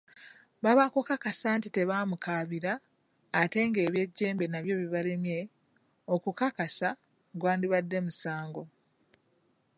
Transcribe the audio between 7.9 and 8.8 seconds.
musango.